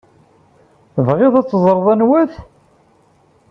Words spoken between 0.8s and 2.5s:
Tebɣiḍ ad teẓreḍ anwa-t?